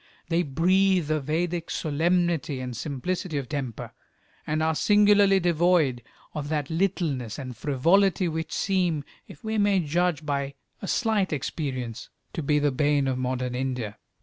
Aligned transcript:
They 0.29 0.41
breathe 0.41 1.11
a 1.11 1.19
Vedic 1.19 1.69
solemnity 1.69 2.59
and 2.59 2.75
simplicity 2.75 3.37
of 3.37 3.47
temper, 3.47 3.93
and 4.47 4.63
are 4.63 4.73
singularly 4.73 5.39
devoid 5.39 6.01
of 6.33 6.49
that 6.49 6.71
littleness 6.71 7.37
and 7.37 7.55
frivolity 7.55 8.27
which 8.27 8.51
seem, 8.51 9.03
if 9.27 9.43
we 9.43 9.59
may 9.59 9.79
judge 9.79 10.25
by 10.25 10.55
a 10.81 10.87
slight 10.87 11.31
experience, 11.31 12.09
to 12.33 12.41
be 12.41 12.57
the 12.57 12.71
bane 12.71 13.07
of 13.07 13.19
modern 13.19 13.53
India. 13.53 13.99